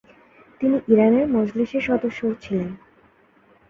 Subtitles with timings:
[0.61, 2.69] তিনি ইরানের মজলিসের সদস্যও ছিলেন।